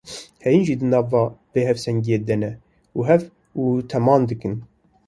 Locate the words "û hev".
2.97-3.23